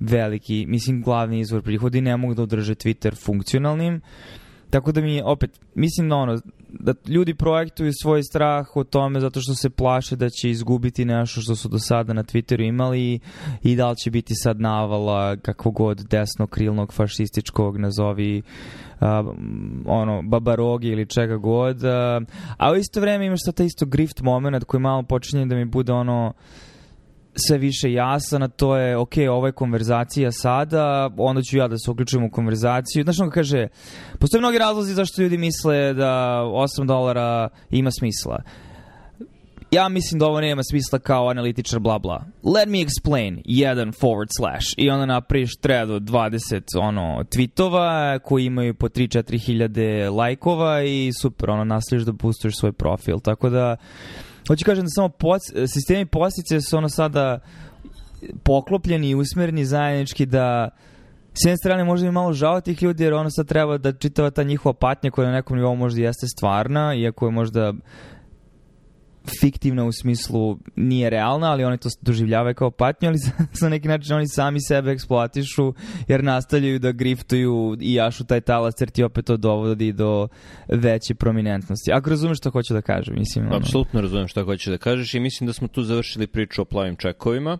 [0.00, 4.00] veliki, mislim glavni izvor prihodi ne mogu da održe Twitter funkcionalnim.
[4.70, 6.40] Tako da mi opet, mislim da ono,
[6.80, 11.40] da ljudi projektuju svoj strah o tome zato što se plaše da će izgubiti nešto
[11.40, 13.20] što su do sada na Twitteru imali
[13.62, 18.42] i da li će biti sad navala kakvog god desnokrilnog fašističkog nazovi
[19.00, 19.08] uh,
[19.86, 21.76] ono, babarogi ili čega god.
[21.76, 21.90] Uh,
[22.58, 25.64] a u isto vreme imaš sad taj isto grift moment koji malo počinje da mi
[25.64, 26.32] bude ono
[27.36, 31.78] sve više jasan, a to je, ok, ovo je konverzacija sada, onda ću ja da
[31.78, 33.04] se uključujem u konverzaciju.
[33.04, 33.68] Znaš, on kaže,
[34.18, 38.42] postoje mnogi razlozi zašto ljudi misle da 8 dolara ima smisla.
[39.70, 42.24] Ja mislim da ovo nema smisla kao analitičar bla bla.
[42.42, 43.42] Let me explain.
[43.44, 44.66] Jedan forward slash.
[44.76, 51.10] I onda napraviš thread od 20 ono, tweetova koji imaju po 3-4 hiljade lajkova i
[51.20, 53.20] super, ono, nastaviš da boostuješ svoj profil.
[53.20, 53.76] Tako da,
[54.48, 57.38] Hoću kažem da samo poc, sistemi postice su ono sada
[58.42, 60.70] poklopljeni i usmereni zajednički da
[61.34, 64.30] s jedne strane možda mi malo žao tih ljudi jer ono sad treba da čitava
[64.30, 67.72] ta njihova patnja koja na nekom nivou možda jeste stvarna, iako je možda
[69.40, 73.18] fiktivna u smislu nije realna, ali oni to doživljavaju kao patnju, ali
[73.60, 75.74] sa neki način oni sami sebe eksploatišu
[76.08, 80.28] jer nastavljaju da griftuju i jašu taj talas jer ti opet to dovodi do
[80.68, 81.92] veće prominentnosti.
[81.92, 83.46] Ako razumeš što hoću da kažem, mislim.
[83.46, 83.56] Ono...
[83.56, 86.96] Apsolutno razumem što hoćeš da kažeš i mislim da smo tu završili priču o plavim
[86.96, 87.58] čekovima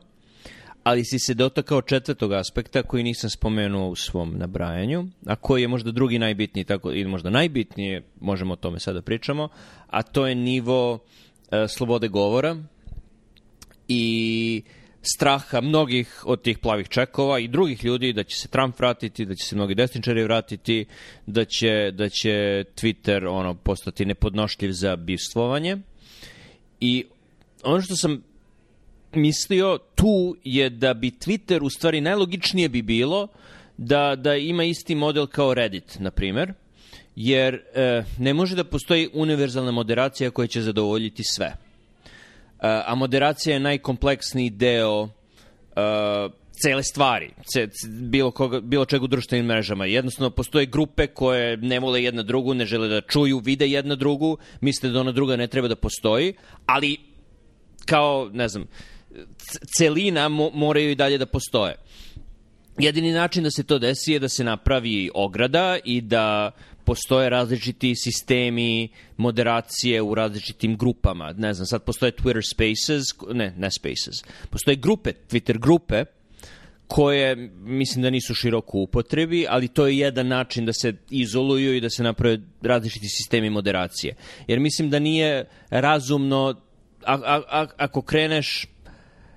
[0.84, 5.68] ali si se dotakao četvrtog aspekta koji nisam spomenuo u svom nabrajanju, a koji je
[5.68, 9.48] možda drugi najbitniji, tako, ili možda najbitnije, možemo o tome sada pričamo,
[9.90, 10.98] a to je nivo
[11.68, 12.56] slobode govora
[13.88, 14.62] i
[15.02, 19.34] straha mnogih od tih plavih čekova i drugih ljudi da će se Trump vratiti, da
[19.34, 20.84] će se mnogi desničari vratiti,
[21.26, 25.76] da će, da će Twitter ono postati nepodnošljiv za bivstvovanje.
[26.80, 27.04] I
[27.62, 28.22] ono što sam
[29.12, 33.28] mislio tu je da bi Twitter u stvari najlogičnije bi bilo
[33.76, 36.52] da, da ima isti model kao Reddit, na primer,
[37.16, 41.46] jer e, ne može da postoji univerzalna moderacija koja će zadovoljiti sve.
[41.46, 41.54] E,
[42.60, 45.08] a moderacija je najkompleksniji deo
[45.76, 46.28] e,
[46.62, 49.86] cele stvari, ce, bilo, koga, bilo čega u društvenim mrežama.
[49.86, 54.38] Jednostavno, postoje grupe koje ne vole jedna drugu, ne žele da čuju, vide jedna drugu,
[54.60, 56.34] misle da ona druga ne treba da postoji,
[56.66, 56.96] ali
[57.86, 58.66] kao, ne znam,
[59.78, 61.76] celina mo, moraju i dalje da postoje.
[62.78, 66.50] Jedini način da se to desi je da se napravi ograda i da
[66.84, 71.32] postoje različiti sistemi moderacije u različitim grupama.
[71.32, 76.04] Ne znam, sad postoje Twitter Spaces, ne, ne Spaces, postoje grupe, Twitter grupe,
[76.86, 81.80] koje mislim da nisu široko upotrebi, ali to je jedan način da se izoluju i
[81.80, 84.14] da se naprave različiti sistemi moderacije.
[84.46, 86.54] Jer mislim da nije razumno,
[87.04, 88.66] a, a, a, ako kreneš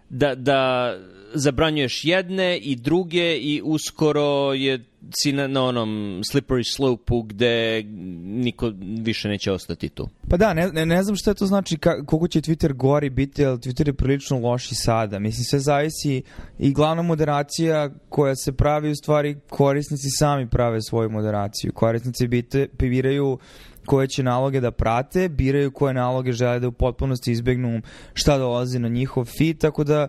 [0.10, 0.91] da, da
[1.34, 4.86] zabranjuješ jedne i druge i uskoro je
[5.24, 7.84] si na, na onom slippery slope-u gde
[8.24, 10.10] niko više neće ostati tu.
[10.30, 13.46] Pa da, ne, ne, ne znam šta to znači, ka, koliko će Twitter gori biti,
[13.46, 15.20] ali Twitter je prilično loš i sada.
[15.20, 16.22] Mislim, sve zavisi
[16.60, 21.74] i glavna moderacija koja se pravi, u stvari korisnici sami prave svoju moderaciju.
[21.74, 23.38] Korisnici bite, biraju
[23.86, 27.82] koje će naloge da prate, biraju koje naloge žele da u potpunosti izbegnu
[28.13, 30.08] šta dolazi na njihov feed, tako da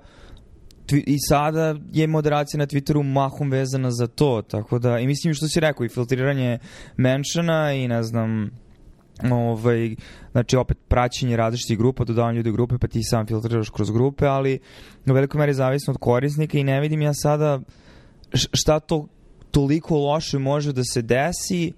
[0.96, 5.48] i sada je moderacija na Twitteru mahom vezana za to, tako da, i mislim što
[5.48, 6.58] si rekao, i filtriranje
[6.96, 8.50] menšana i ne znam,
[9.30, 9.96] ovaj,
[10.32, 14.26] znači opet praćenje različitih grupa, dodavanje ljudi u grupe, pa ti sam filtriraš kroz grupe,
[14.26, 14.58] ali
[15.06, 17.60] u velikoj meri zavisno od korisnika i ne vidim ja sada
[18.32, 19.06] šta to
[19.50, 21.72] toliko loše može da se desi,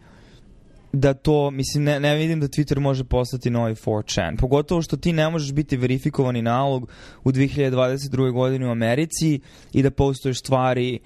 [0.92, 4.36] da to, mislim, ne, ne vidim da Twitter može postati novi 4chan.
[4.38, 6.90] Pogotovo što ti ne možeš biti verifikovani nalog
[7.24, 8.32] u 2022.
[8.32, 9.40] godini u Americi
[9.72, 10.98] i da postuješ stvari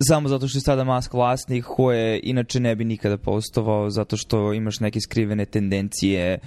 [0.00, 4.52] samo zato što je sada Musk vlasnik koje inače ne bi nikada postovao zato što
[4.52, 6.38] imaš neke skrivene tendencije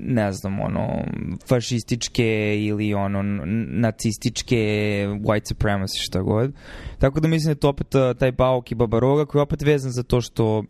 [0.00, 1.04] ne znam, ono,
[1.48, 3.22] fašističke ili ono,
[3.68, 4.56] nacističke,
[5.20, 6.52] white supremacy, šta god.
[6.98, 7.86] Tako da mislim da je to opet
[8.18, 10.64] taj bauk i babaroga koji je opet vezan za to što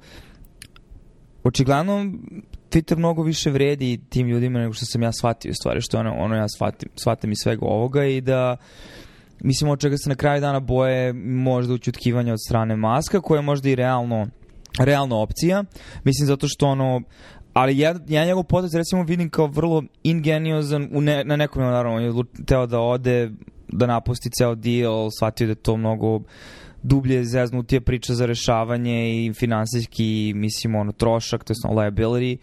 [1.44, 2.12] očigledno
[2.70, 6.36] Twitter mnogo više vredi tim ljudima nego što sam ja shvatio stvari, što ono, ono
[6.36, 8.56] ja shvatim, shvatim iz svega ovoga i da
[9.40, 13.42] mislim od čega se na kraju dana boje možda učutkivanja od strane maska koja je
[13.42, 14.26] možda i realno
[14.78, 15.64] realna opcija.
[16.04, 17.02] Mislim zato što ono
[17.52, 21.96] ali ja, ja njegov potez recimo vidim kao vrlo ingeniozan u ne, na nekom naravno
[21.96, 22.12] on je
[22.46, 23.30] teo da ode
[23.68, 26.20] da napusti ceo deal, shvatio da je to mnogo
[26.84, 32.36] dublje zeznutije priče za rešavanje i finansijski, mislim, ono, trošak, to je ono, liability.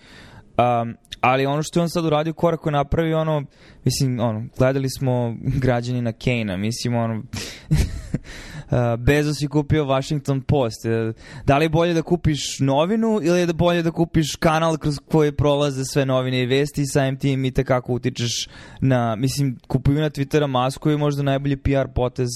[0.57, 3.43] Um, ali ono što je on sad uradio, korak koji napravi, ono,
[3.85, 7.23] mislim, ono, gledali smo građani na Kane-a, mislim, ono,
[9.05, 10.85] Bezos je kupio Washington Post.
[10.85, 14.77] Uh, da li je bolje da kupiš novinu ili je da bolje da kupiš kanal
[14.77, 18.49] kroz koji prolaze sve novine i vesti i samim tim i tekako utičeš
[18.81, 22.29] na, mislim, kupuju na Twittera masku je možda najbolji PR potez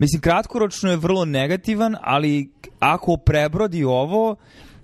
[0.00, 4.36] Mislim, kratkoročno je vrlo negativan, ali ako prebrodi ovo,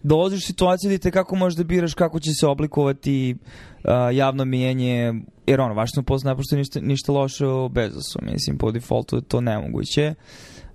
[0.03, 4.45] dolaziš u situaciju da te kako možeš da biraš kako će se oblikovati uh, javno
[4.45, 5.15] mijenje,
[5.47, 9.23] jer ono, Washington Post ne pošto ništa, ništa loše o Bezosu, mislim, po defaultu je
[9.23, 10.15] to nemoguće.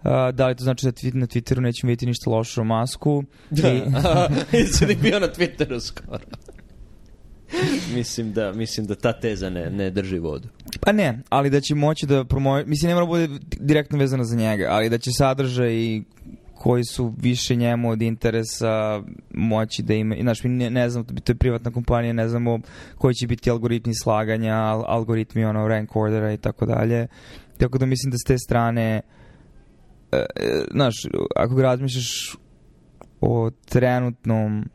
[0.04, 3.24] Uh, da li to znači da na Twitteru nećemo vidjeti ništa loše o Masku?
[3.50, 3.82] Da, I...
[4.58, 6.20] Jesi li bio na Twitteru skoro?
[7.96, 10.48] mislim da mislim da ta teza ne, ne drži vodu.
[10.82, 13.28] Pa ne, ali da će moći da promovi, mislim ne mora bude
[13.60, 16.02] direktno vezano za njega, ali da će sadržaj
[16.62, 21.32] koji su više njemu od interesa moći da ima, znaš, mi ne, ne znam, to
[21.32, 22.60] je privatna kompanija, ne znamo
[22.98, 27.08] koji će biti algoritmi slaganja, al, algoritmi ono, rank ordera i tako dalje.
[27.58, 29.02] Tako da mislim da s te strane,
[30.12, 30.96] e, e, znaš,
[31.36, 32.36] ako razmišljaš
[33.22, 34.70] o trenutnom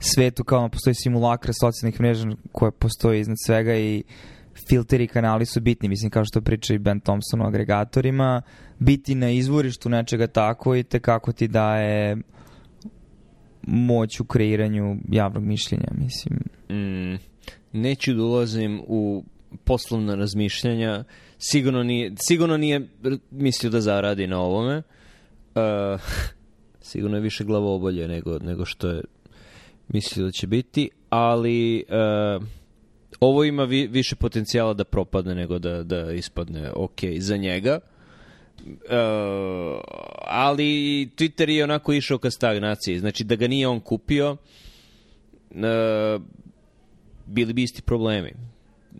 [0.00, 4.02] svetu kao postoji simulakra socijalnih mreža koja postoji iznad svega i
[4.68, 8.42] filteri i kanali su bitni, mislim kao što priča i Ben Thompson o agregatorima,
[8.78, 12.16] biti na izvorištu nečega tako i te kako ti daje
[13.62, 16.38] moć u kreiranju javnog mišljenja, mislim.
[16.70, 17.18] Mm,
[17.72, 19.24] neću da ulazim u
[19.64, 21.04] poslovna razmišljanja,
[21.38, 22.88] sigurno nije, sigurno nije
[23.30, 26.00] mislio da zaradi na ovome, uh,
[26.90, 29.02] sigurno je više glavobolje nego, nego što je
[29.92, 32.42] mislio da će biti, ali uh,
[33.20, 37.78] ovo ima vi, više potencijala da propadne nego da, da ispadne ok za njega.
[38.66, 38.70] Uh,
[40.26, 40.64] ali
[41.16, 42.98] Twitter je onako išao ka stagnaciji.
[42.98, 44.36] Znači da ga nije on kupio,
[45.50, 46.22] uh,
[47.26, 48.32] bili bi isti problemi.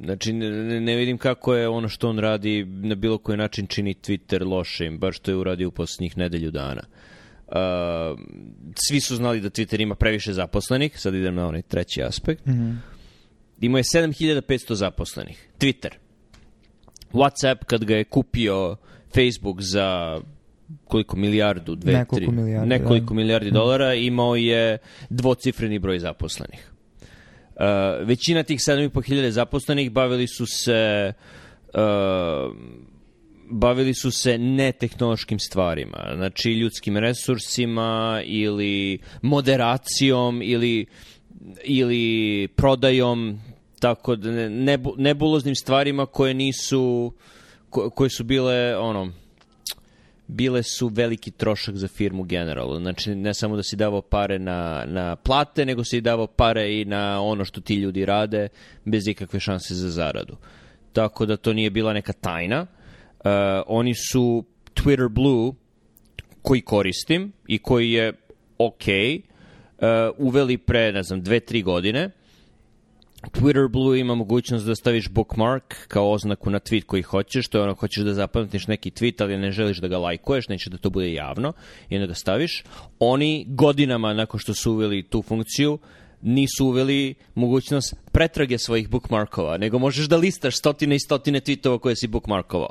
[0.05, 3.95] Znači, ne, ne vidim kako je ono što on radi na bilo koji način čini
[3.95, 6.83] Twitter lošim, baš što je uradio u poslednjih nedelju dana.
[6.83, 7.20] Uh,
[8.75, 12.47] svi su znali da Twitter ima previše zaposlenih, sad idem na onaj treći aspekt.
[12.47, 12.77] Mm -hmm.
[13.61, 15.49] Imao je 7500 zaposlenih.
[15.59, 15.91] Twitter.
[17.13, 18.77] WhatsApp kad ga je kupio
[19.15, 20.21] Facebook za
[20.85, 23.15] koliko milijardu, dve, nekoliko tri, milijardi, nekoliko da.
[23.15, 24.79] milijardi dolara, imao je
[25.11, 26.71] dvocifreni broj zaposlenih.
[27.61, 31.13] Uh, većina tih 7500 zaposlenih bavili su se
[31.75, 32.57] uh,
[33.51, 40.87] bavili su se netehnološkim stvarima, znači ljudskim resursima ili moderacijom ili,
[41.65, 43.41] ili prodajom,
[43.81, 47.13] tako da ne, nebuloznim stvarima koje nisu,
[47.71, 49.13] ko, koje su bile ono,
[50.27, 52.77] bile su veliki trošak za firmu generalno.
[52.77, 56.85] Znači, ne samo da si davao pare na, na plate, nego si davao pare i
[56.85, 58.49] na ono što ti ljudi rade
[58.85, 60.37] bez ikakve šanse za zaradu.
[60.93, 62.63] Tako da to nije bila neka tajna.
[62.63, 62.80] Uh,
[63.67, 65.53] oni su Twitter Blue,
[66.43, 68.13] koji koristim i koji je
[68.59, 69.87] ok, uh,
[70.19, 72.11] uveli pre, ne znam, dve, tri godine.
[73.23, 77.63] Twitter Blue ima mogućnost da staviš bookmark kao oznaku na tweet koji hoćeš, to je
[77.63, 80.91] ono, hoćeš da zapamtiš neki tweet, ali ne želiš da ga lajkuješ, neće da to
[80.91, 81.53] bude javno,
[81.89, 82.65] i onda ga staviš.
[82.99, 85.79] Oni godinama nakon što su uveli tu funkciju,
[86.23, 91.97] nisu uveli mogućnost pretrage svojih bookmarkova, nego možeš da listaš stotine i stotine tweetova koje
[91.97, 92.71] si bookmarkovao.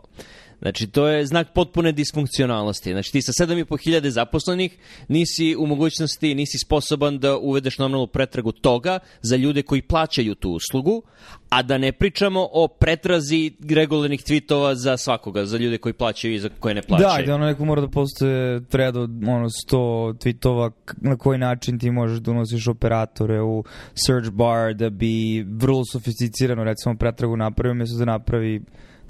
[0.62, 2.91] Znači, to je znak potpune disfunkcionalnosti.
[2.91, 9.00] Znači, ti sa 7.500 zaposlenih nisi u mogućnosti, nisi sposoban da uvedeš normalnu pretragu toga
[9.22, 11.02] za ljude koji plaćaju tu uslugu,
[11.50, 16.39] a da ne pričamo o pretrazi regularnih tweetova za svakoga, za ljude koji plaćaju i
[16.39, 17.26] za koje ne plaćaju.
[17.26, 21.80] Da, da ono neko mora da postoje thread od ono, 100 tweetova na koji način
[21.80, 27.74] ti možeš da unosiš operatore u search bar da bi vrlo sofisticirano recimo pretragu napravio,
[27.74, 28.62] mjesto da napravi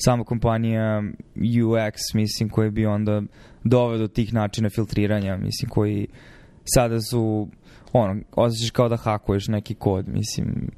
[0.03, 1.03] sama kompanija
[1.35, 3.21] UX, mislim, koji bi onda
[3.63, 6.07] doveo do tih načina filtriranja, mislim, koji
[6.63, 7.47] sada su
[7.93, 10.71] ono, osjećaš kao da hakuješ neki kod, mislim,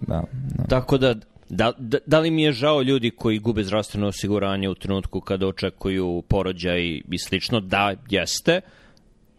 [0.00, 0.24] da.
[0.58, 0.64] da.
[0.68, 1.14] Tako da,
[1.48, 5.46] da, da, da li mi je žao ljudi koji gube zdravstveno osiguranje u trenutku kada
[5.46, 7.60] očekuju porođaj i slično?
[7.60, 8.60] Da, jeste,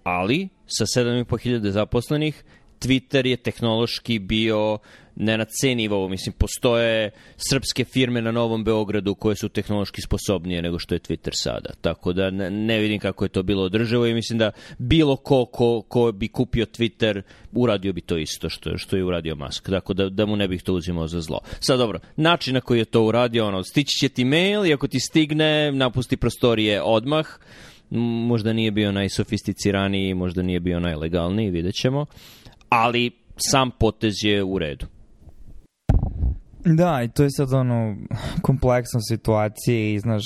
[0.04, 2.44] ali sa 7500 zaposlenih
[2.80, 4.78] Twitter je tehnološki bio
[5.20, 7.12] ne na C nivou, mislim, postoje
[7.50, 11.70] srpske firme na Novom Beogradu koje su tehnološki sposobnije nego što je Twitter sada.
[11.82, 15.46] Tako da ne, ne vidim kako je to bilo održivo i mislim da bilo ko,
[15.46, 19.70] ko, ko bi kupio Twitter uradio bi to isto što, što je uradio Musk.
[19.70, 21.40] Tako da, da mu ne bih to uzimao za zlo.
[21.60, 24.88] Sad dobro, način na koji je to uradio, ono, stići će ti mail i ako
[24.88, 27.28] ti stigne, napusti prostorije odmah,
[28.30, 32.06] možda nije bio najsofisticiraniji, možda nije bio najlegalniji, vidjet ćemo
[32.70, 34.86] ali sam potez je u redu.
[36.76, 37.96] Da, i to je sad ono
[38.42, 40.24] kompleksna situacija i znaš,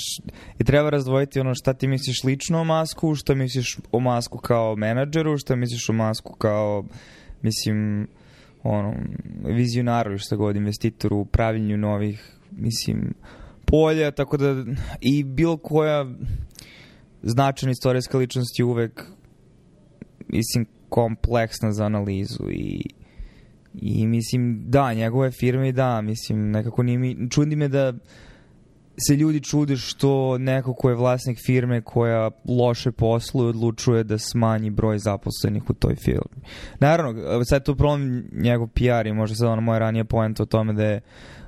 [0.58, 4.76] i treba razdvojiti ono šta ti misliš lično o Masku, šta misliš o Masku kao
[4.76, 6.84] menadžeru, šta misliš o Masku kao,
[7.42, 8.08] mislim,
[8.62, 8.94] ono,
[9.44, 11.26] vizionaru, šta god, investitoru u
[11.76, 13.14] novih, mislim,
[13.66, 14.64] polja, tako da
[15.00, 16.06] i bilo koja
[17.22, 19.04] značajna istorijska ličnost je uvek,
[20.28, 22.82] mislim, kompleksna za analizu i
[23.74, 27.92] I mislim, da, njegove firme da, mislim, nekako nije mi, čudi me da
[29.06, 34.70] se ljudi čude što neko ko je vlasnik firme koja loše posluje odlučuje da smanji
[34.70, 36.42] broj zaposlenih u toj firmi.
[36.80, 40.72] Naravno, sad je problem njegov PR i možda sad ono moje ranije poenta o tome
[40.72, 41.00] da je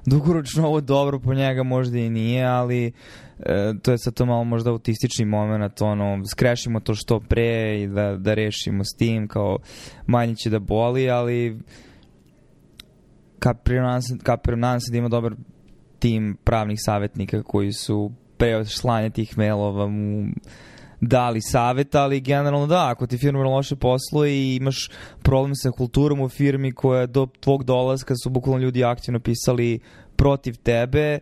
[0.07, 2.93] dugoročno ovo dobro po njega možda i nije, ali
[3.39, 7.87] e, to je sad to malo možda autistični moment, ono, skrešimo to što pre i
[7.87, 9.59] da, da rešimo s tim, kao
[10.07, 11.59] manje će da boli, ali
[14.23, 15.35] kapiram nadam se da ima dobar
[15.99, 20.27] tim pravnih savjetnika koji su pre slanja tih mailova mu
[21.01, 24.91] dali savjet, ali generalno da, ako ti firma loše posluje i imaš
[25.23, 29.81] problem sa kulturom u firmi koja do tvog dolaska su bukvalno ljudi aktivno pisali
[30.17, 31.19] protiv tebe,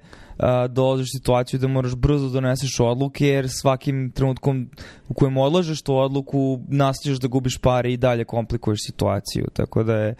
[0.68, 4.70] dolaziš u situaciju da moraš brzo da doneseš odluke, jer svakim trenutkom
[5.08, 9.46] u kojem odlažeš tu odluku nastaviš da gubiš pare i dalje komplikuješ situaciju.
[9.52, 10.14] Tako da je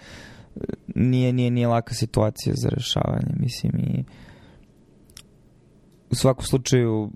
[0.94, 4.04] nije, nije, nije laka situacija za rešavanje, mislim i
[6.10, 7.10] u svakom slučaju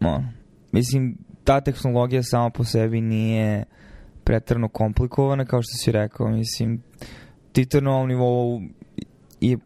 [0.00, 0.24] no,
[0.72, 3.64] mislim ta tehnologija sama po sebi nije
[4.24, 6.82] pretrano komplikovana kao što si rekao, mislim
[7.52, 8.60] Twitter na ovom nivou
[9.40, 9.58] je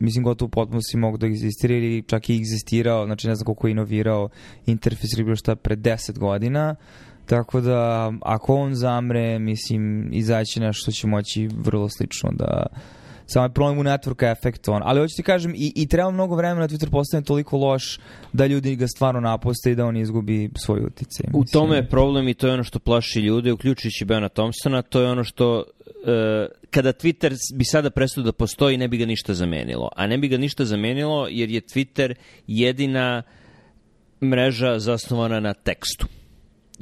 [0.00, 3.66] mislim gotovo potpuno si mogu da egzistira ili čak i egzistirao, znači ne znam koliko
[3.66, 4.28] je inovirao
[4.66, 10.60] interfejs ili bilo šta pre 10 godina, uh, Tako da, ako on zamre, mislim, izaći
[10.60, 12.66] nešto što će moći vrlo slično da...
[13.26, 14.72] Samo je problem u network efektu.
[14.72, 14.82] On.
[14.84, 18.00] Ali hoću ti kažem, i, i treba mnogo vremena da Twitter postane toliko loš
[18.32, 21.26] da ljudi ga stvarno naposte i da on izgubi svoj utjecaj.
[21.34, 25.00] U tome je problem i to je ono što plaši ljude, uključujući Bena Thompsona, to
[25.00, 25.64] je ono što uh,
[26.70, 29.88] kada Twitter bi sada prestao da postoji, ne bi ga ništa zamenilo.
[29.96, 32.14] A ne bi ga ništa zamenilo jer je Twitter
[32.46, 33.22] jedina
[34.22, 36.06] mreža zasnovana na tekstu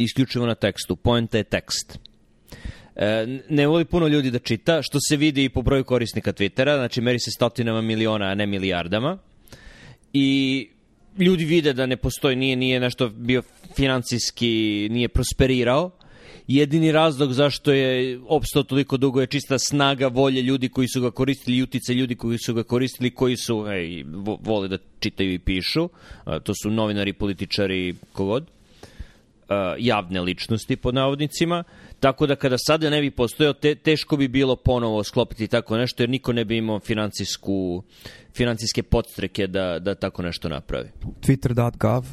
[0.05, 0.97] isključivo na tekstu.
[0.97, 1.99] Poenta je tekst.
[2.97, 6.77] E, ne voli puno ljudi da čita, što se vidi i po broju korisnika Twittera,
[6.77, 9.19] znači meri se stotinama miliona, a ne milijardama.
[10.13, 10.69] I
[11.19, 13.43] ljudi vide da ne postoji, nije, nije nešto bio
[13.77, 15.91] financijski, nije prosperirao.
[16.47, 21.11] Jedini razlog zašto je opstao toliko dugo je čista snaga volje ljudi koji su ga
[21.11, 24.05] koristili, utice ljudi koji su ga koristili, koji su, ej,
[24.41, 25.89] vole da čitaju i pišu.
[26.43, 28.47] To su novinari, političari, kogod
[29.79, 31.65] javne ličnosti pod navodnicima,
[32.01, 36.03] tako da kada sada ne bi postojao, te, teško bi bilo ponovo sklopiti tako nešto,
[36.03, 37.83] jer niko ne bi imao financijsku,
[38.35, 40.89] financijske podstreke da, da tako nešto napravi.
[41.21, 42.05] Twitter.gov